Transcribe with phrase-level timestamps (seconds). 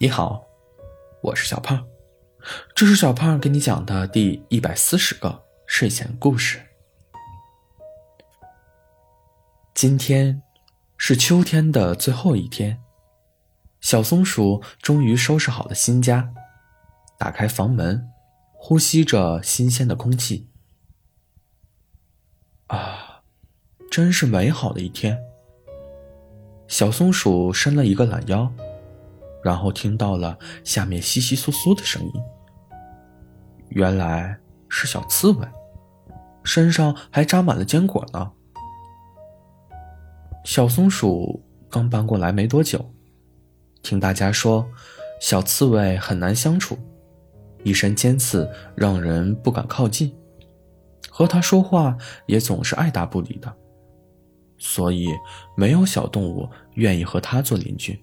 [0.00, 0.46] 你好，
[1.20, 1.84] 我是小胖，
[2.72, 6.62] 这是小胖给你讲的第一百四十个睡前故事。
[9.74, 10.40] 今天
[10.96, 12.80] 是秋天的最后一天，
[13.80, 16.32] 小松鼠终于收拾好了新家，
[17.18, 18.08] 打开房门，
[18.52, 20.48] 呼吸着新鲜的空气。
[22.68, 23.24] 啊，
[23.90, 25.18] 真是美好的一天。
[26.68, 28.52] 小松鼠伸了一个懒腰。
[29.42, 32.12] 然后听到了下面窸窸窣窣的声音，
[33.70, 34.38] 原来
[34.68, 35.48] 是小刺猬，
[36.42, 38.32] 身上还扎满了坚果呢。
[40.44, 42.92] 小松鼠刚搬过来没多久，
[43.82, 44.66] 听大家说
[45.20, 46.78] 小刺猬很难相处，
[47.64, 50.14] 一身尖刺让人不敢靠近，
[51.10, 51.96] 和它说话
[52.26, 53.54] 也总是爱答不理的，
[54.56, 55.08] 所以
[55.56, 58.02] 没有小动物愿意和它做邻居。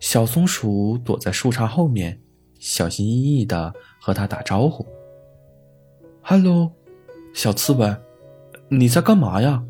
[0.00, 2.20] 小松鼠躲在树杈后面，
[2.58, 4.84] 小心翼翼的和它打招呼
[6.22, 6.72] ：“Hello，
[7.34, 7.94] 小刺猬，
[8.70, 9.62] 你在干嘛呀？”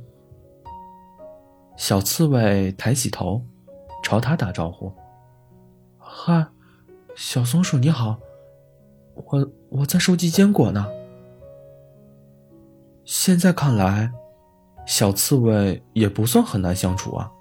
[1.77, 3.45] 小刺猬抬起头，
[4.05, 4.93] 朝他打招呼
[5.99, 6.47] ：“嗨，
[7.17, 8.19] 小松鼠你好，
[9.15, 10.87] 我我在收集坚果呢。”
[13.05, 14.13] 现在看来，
[14.87, 17.33] 小刺猬也不算很难相处啊，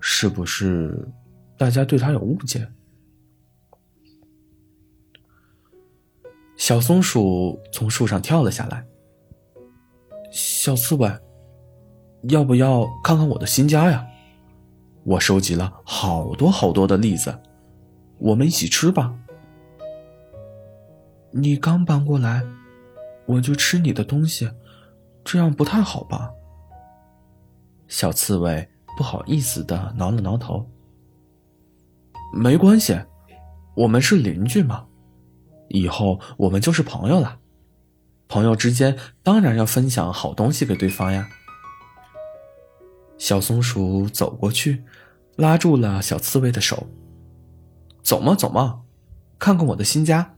[0.00, 1.08] 是不是？
[1.56, 2.66] 大家对他有误解。
[6.56, 8.86] 小松鼠从树上跳了下来。
[10.30, 11.10] 小刺猬，
[12.28, 14.06] 要不要看看我的新家呀？
[15.04, 17.38] 我收集了好多好多的栗子，
[18.18, 19.14] 我们一起吃吧。
[21.30, 22.42] 你刚搬过来，
[23.26, 24.50] 我就吃你的东西，
[25.22, 26.32] 这样不太好吧？
[27.86, 30.66] 小刺猬不好意思的挠了挠头。
[32.36, 32.98] 没关系，
[33.76, 34.86] 我们是邻居嘛，
[35.68, 37.38] 以后我们就是朋友了。
[38.26, 41.28] 朋友之间当然要分享好东西给对方呀。
[43.18, 44.82] 小松鼠走过去，
[45.36, 46.88] 拉住了小刺猬的手。
[48.02, 48.80] 走嘛走嘛，
[49.38, 50.34] 看看我的新家。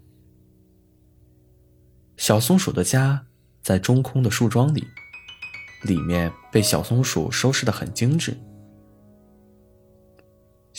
[2.18, 3.26] 小松鼠的家
[3.62, 4.86] 在中空的树桩里，
[5.84, 8.36] 里面被小松鼠收拾的很精致。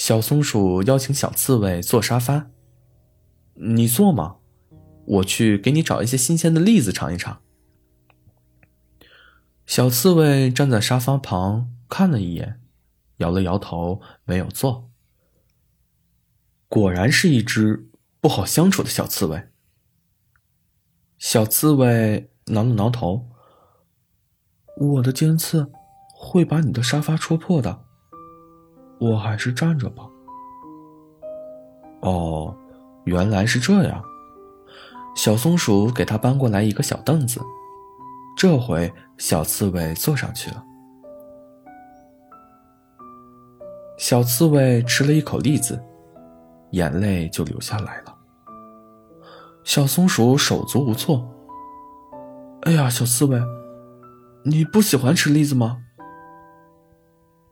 [0.07, 2.49] 小松鼠邀请小刺猬坐沙发，
[3.55, 4.37] 你坐吗？
[5.05, 7.41] 我去给你找一些新鲜的栗子尝一尝。
[9.65, 12.61] 小刺猬站在沙发旁看了一眼，
[13.17, 14.89] 摇了摇头，没有坐。
[16.69, 17.89] 果然是一只
[18.21, 19.49] 不好相处的小刺猬。
[21.17, 23.27] 小刺猬挠了挠头，
[24.77, 25.69] 我的尖刺
[26.15, 27.86] 会把你的沙发戳破的。
[28.99, 30.07] 我还是站着吧。
[32.01, 32.55] 哦，
[33.05, 34.03] 原来是这样。
[35.15, 37.41] 小松鼠给他搬过来一个小凳子，
[38.37, 40.63] 这回小刺猬坐上去了。
[43.97, 45.83] 小刺猬吃了一口栗子，
[46.71, 48.15] 眼泪就流下来了。
[49.63, 51.27] 小松鼠手足无措。
[52.61, 53.41] 哎呀，小刺猬，
[54.43, 55.77] 你不喜欢吃栗子吗？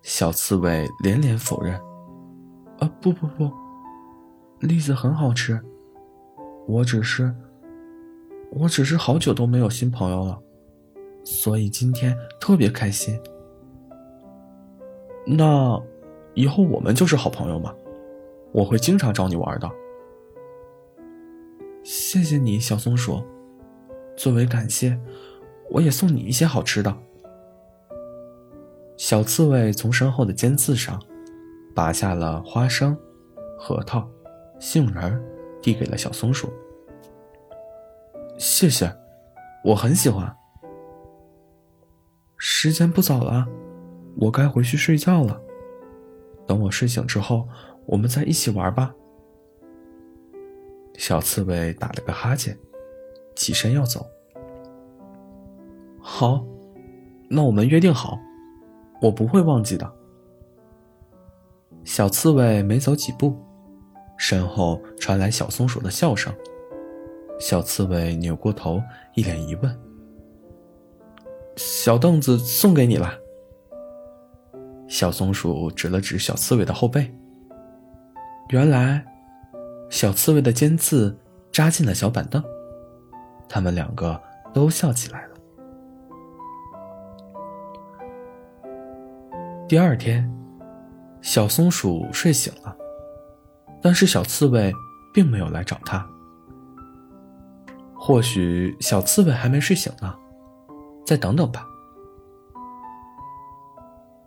[0.05, 1.73] 小刺猬连连否认
[2.77, 3.51] ：“啊，不不不，
[4.59, 5.59] 栗子很好吃。
[6.67, 7.33] 我只是，
[8.51, 10.39] 我只是好久都没有新朋友了，
[11.23, 13.19] 所以今天特别开心。
[15.25, 15.81] 那
[16.35, 17.73] 以后我们就是好朋友嘛，
[18.51, 19.67] 我会经常找你玩的。
[21.83, 23.23] 谢谢你，小松鼠。
[24.15, 24.99] 作为感谢，
[25.71, 26.95] 我也送你一些好吃的。”
[28.97, 31.01] 小刺猬从身后的尖刺上
[31.75, 32.97] 拔下了花生、
[33.57, 34.07] 核桃、
[34.59, 35.21] 杏仁，
[35.61, 36.51] 递给了小松鼠。
[38.37, 38.93] 谢谢，
[39.63, 40.33] 我很喜欢。
[42.37, 43.45] 时间不早了，
[44.17, 45.41] 我该回去睡觉了。
[46.47, 47.47] 等我睡醒之后，
[47.85, 48.93] 我们再一起玩吧。
[50.97, 52.57] 小刺猬打了个哈欠，
[53.35, 54.05] 起身要走。
[55.99, 56.45] 好，
[57.29, 58.17] 那我们约定好。
[59.01, 59.91] 我不会忘记的。
[61.83, 63.37] 小刺猬没走几步，
[64.17, 66.33] 身后传来小松鼠的笑声。
[67.39, 68.81] 小刺猬扭过头，
[69.13, 69.79] 一脸疑问
[71.57, 73.13] ：“小凳子送给你了。”
[74.87, 77.13] 小松鼠指了指小刺猬的后背。
[78.49, 79.05] 原来，
[79.89, 81.15] 小刺猬的尖刺
[81.51, 82.43] 扎进了小板凳。
[83.47, 84.19] 他们两个
[84.53, 85.34] 都笑起来了。
[89.67, 90.31] 第二天，
[91.21, 92.77] 小松鼠睡醒了，
[93.81, 94.71] 但是小刺猬
[95.11, 96.07] 并没有来找它。
[97.95, 100.15] 或许小刺猬还没睡醒呢，
[101.03, 101.65] 再等等吧。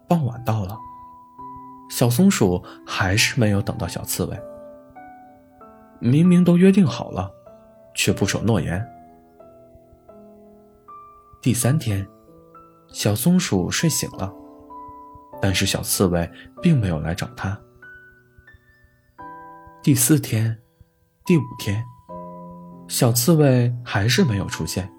[0.08, 0.76] 傍晚到了，
[1.88, 4.37] 小松鼠还是没有等到小刺猬。
[6.00, 7.31] 明明都约定好了，
[7.94, 8.85] 却不守诺言。
[11.40, 12.05] 第三天，
[12.88, 14.32] 小松鼠睡醒了，
[15.40, 16.31] 但是小刺猬
[16.62, 17.58] 并没有来找他。
[19.82, 20.58] 第四天，
[21.25, 21.82] 第五天。
[22.88, 24.90] 小刺猬还是没有出现，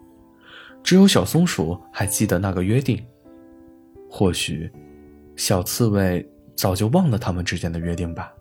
[0.84, 3.04] 只有小松鼠还记得那个约定。
[4.10, 4.72] 或许，
[5.36, 8.34] 小刺猬早就忘了他们之间的约定吧。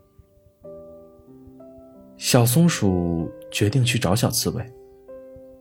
[2.16, 4.64] 小松鼠决定去找小刺猬，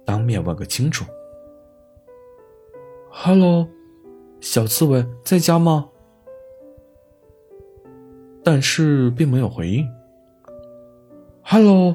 [0.06, 1.06] 当面问个清楚。
[3.10, 3.68] “Hello，
[4.42, 5.90] 小刺猬在家吗？”
[8.50, 9.86] 但是并没有回应。
[11.44, 11.94] “Hello。”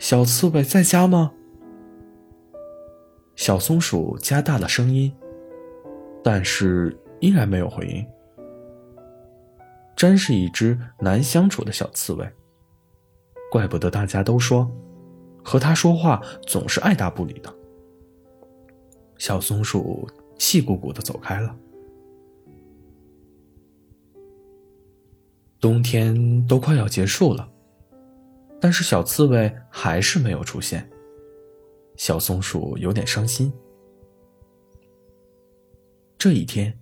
[0.00, 1.32] 小刺猬在家吗？
[3.36, 5.14] 小松鼠加大了声音，
[6.24, 8.06] 但是依然没有回应。
[9.94, 12.26] 真是一只难相处的小刺猬，
[13.52, 14.66] 怪不得大家都说，
[15.44, 17.54] 和它说话总是爱答不理的。
[19.18, 20.08] 小松鼠
[20.38, 21.54] 气鼓鼓的走开了。
[25.60, 27.48] 冬天都快要结束了。
[28.60, 30.90] 但是小刺猬还是没有出现，
[31.96, 33.52] 小松鼠有点伤心。
[36.18, 36.78] 这一天，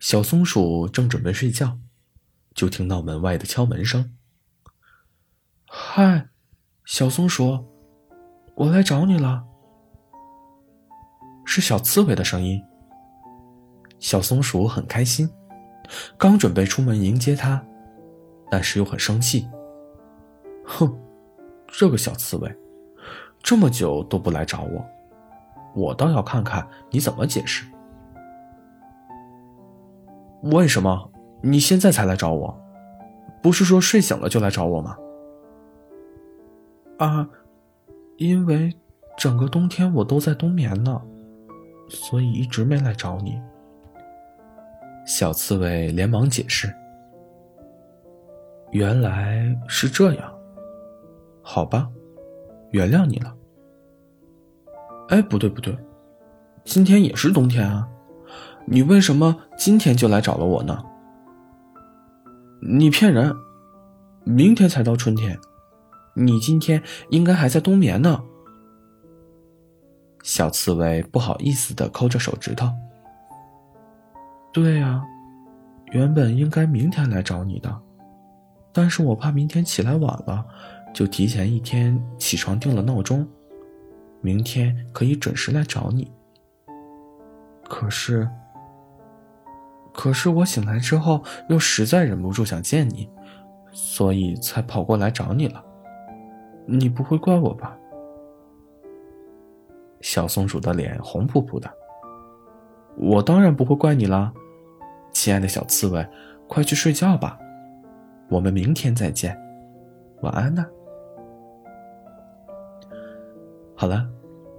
[0.00, 1.78] 小松鼠正准备睡觉，
[2.54, 4.16] 就听到门外的敲门声。
[5.66, 6.28] “嗨，
[6.84, 7.64] 小松鼠，
[8.56, 9.44] 我来找你了。”
[11.46, 12.60] 是小刺猬的声音。
[14.00, 15.30] 小松鼠很开心，
[16.16, 17.64] 刚准备出门迎接它，
[18.50, 19.48] 但是又很生气。
[20.64, 20.92] 哼，
[21.66, 22.56] 这个小刺猬，
[23.42, 24.84] 这么久都不来找我，
[25.74, 27.64] 我倒要看看你怎么解释。
[30.42, 31.10] 为什么
[31.42, 32.58] 你现在才来找我？
[33.42, 34.96] 不是说睡醒了就来找我吗？
[36.98, 37.28] 啊，
[38.16, 38.72] 因为
[39.16, 41.00] 整个冬天我都在冬眠呢，
[41.88, 43.40] 所以一直没来找你。
[45.06, 46.74] 小刺猬连忙解释
[48.70, 50.32] ：“原来是这样。”
[51.42, 51.88] 好吧，
[52.72, 53.34] 原谅你了。
[55.08, 55.74] 哎，不对不对，
[56.64, 57.88] 今天也是冬天啊，
[58.66, 60.84] 你为什么今天就来找了我呢？
[62.60, 63.34] 你骗人，
[64.24, 65.38] 明天才到春天，
[66.14, 68.22] 你今天应该还在冬眠呢。
[70.22, 72.68] 小刺猬不好意思的抠着手指头。
[74.52, 75.02] 对呀，
[75.92, 77.80] 原本应该明天来找你的，
[78.72, 80.44] 但是我怕明天起来晚了。
[80.94, 83.28] 就提前一天起床定了闹钟，
[84.22, 86.10] 明天可以准时来找你。
[87.68, 88.28] 可是，
[89.92, 93.08] 可是我醒来之后又实在忍不住想见你，
[93.70, 95.62] 所以才跑过来找你了。
[96.66, 97.76] 你不会怪我吧？
[100.00, 101.70] 小松鼠的脸红扑扑的。
[102.96, 104.32] 我当然不会怪你啦，
[105.12, 106.04] 亲爱的小刺猬，
[106.48, 107.38] 快去睡觉吧，
[108.28, 109.36] 我们明天再见，
[110.20, 110.64] 晚安呢。
[113.74, 114.06] 好了，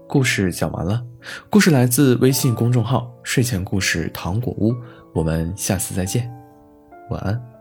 [0.07, 1.05] 故事讲完了。
[1.49, 4.73] 故事来自微信公众号“睡前故事糖果屋”。
[5.13, 6.31] 我们下次再见，
[7.09, 7.58] 晚安。